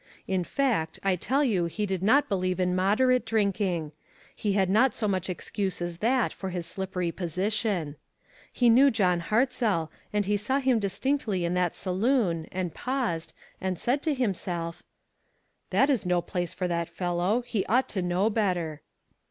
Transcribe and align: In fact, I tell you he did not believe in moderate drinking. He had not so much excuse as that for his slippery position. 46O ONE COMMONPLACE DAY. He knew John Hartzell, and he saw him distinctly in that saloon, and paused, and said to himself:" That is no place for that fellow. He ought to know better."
In 0.27 0.43
fact, 0.43 0.97
I 1.03 1.15
tell 1.15 1.43
you 1.43 1.65
he 1.65 1.85
did 1.85 2.01
not 2.01 2.27
believe 2.27 2.59
in 2.59 2.75
moderate 2.75 3.23
drinking. 3.23 3.91
He 4.35 4.53
had 4.53 4.67
not 4.67 4.95
so 4.95 5.07
much 5.07 5.29
excuse 5.29 5.79
as 5.79 5.99
that 5.99 6.33
for 6.33 6.49
his 6.49 6.65
slippery 6.65 7.11
position. 7.11 7.69
46O 7.69 7.75
ONE 7.77 7.83
COMMONPLACE 7.83 7.93
DAY. 7.93 8.49
He 8.65 8.69
knew 8.71 8.89
John 8.89 9.19
Hartzell, 9.21 9.91
and 10.11 10.25
he 10.25 10.37
saw 10.37 10.57
him 10.57 10.79
distinctly 10.79 11.45
in 11.45 11.53
that 11.53 11.75
saloon, 11.75 12.47
and 12.51 12.73
paused, 12.73 13.33
and 13.61 13.77
said 13.77 14.01
to 14.01 14.15
himself:" 14.15 14.81
That 15.69 15.91
is 15.91 16.03
no 16.07 16.19
place 16.23 16.55
for 16.55 16.67
that 16.67 16.89
fellow. 16.89 17.41
He 17.45 17.63
ought 17.67 17.87
to 17.89 18.01
know 18.01 18.31
better." 18.31 18.81